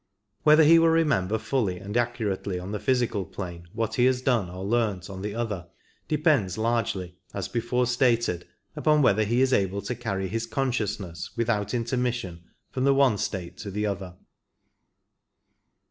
Whether 0.41 0.63
he 0.63 0.79
will 0.79 0.89
remember 0.89 1.37
fully 1.37 1.77
and 1.77 1.95
accurately 1.95 2.57
on 2.57 2.71
the 2.71 2.79
physical 2.79 3.23
plane 3.23 3.67
what 3.71 3.93
he 3.97 4.05
has 4.05 4.23
done 4.23 4.49
or 4.49 4.65
learnt 4.65 5.11
on 5.11 5.21
the 5.21 5.35
other 5.35 5.67
depends 6.07 6.57
largely, 6.57 7.17
as 7.35 7.47
before 7.47 7.85
stated, 7.85 8.47
upon 8.75 9.03
whether 9.03 9.23
he 9.23 9.41
is 9.41 9.53
able 9.53 9.83
to 9.83 9.93
carry 9.93 10.27
his 10.27 10.47
con 10.47 10.71
sciousness 10.71 11.29
without 11.37 11.75
intermission 11.75 12.43
from 12.71 12.83
the 12.83 12.95
one 12.95 13.19
state 13.19 13.59
to 13.59 13.69
the 13.69 13.85
other. 13.85 14.15